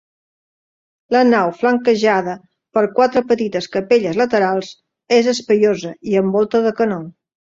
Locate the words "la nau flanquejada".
1.15-2.33